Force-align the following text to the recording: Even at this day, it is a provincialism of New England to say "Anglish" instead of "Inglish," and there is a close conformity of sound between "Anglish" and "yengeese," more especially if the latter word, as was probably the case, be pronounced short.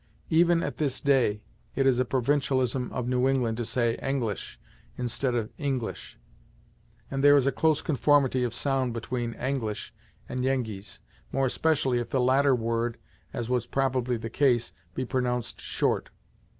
Even 0.31 0.63
at 0.63 0.77
this 0.77 0.99
day, 0.99 1.43
it 1.75 1.85
is 1.85 1.99
a 1.99 2.05
provincialism 2.05 2.91
of 2.91 3.07
New 3.07 3.27
England 3.27 3.57
to 3.57 3.65
say 3.65 3.97
"Anglish" 4.01 4.57
instead 4.97 5.35
of 5.35 5.51
"Inglish," 5.59 6.15
and 7.11 7.23
there 7.23 7.35
is 7.37 7.45
a 7.45 7.51
close 7.51 7.83
conformity 7.83 8.43
of 8.43 8.51
sound 8.51 8.93
between 8.93 9.35
"Anglish" 9.35 9.91
and 10.27 10.43
"yengeese," 10.43 11.01
more 11.31 11.45
especially 11.45 11.99
if 11.99 12.09
the 12.09 12.19
latter 12.19 12.55
word, 12.55 12.97
as 13.31 13.47
was 13.47 13.67
probably 13.67 14.17
the 14.17 14.31
case, 14.31 14.73
be 14.95 15.05
pronounced 15.05 15.61
short. 15.61 16.09